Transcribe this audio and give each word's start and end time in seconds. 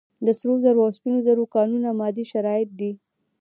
د 0.25 0.27
سرو 0.39 0.55
زرو 0.63 0.79
او 0.85 0.91
سپینو 0.97 1.19
زرو 1.27 1.43
کانونه 1.55 1.89
مادي 1.99 2.25
شرایط 2.31 2.69
دي. 2.79 2.91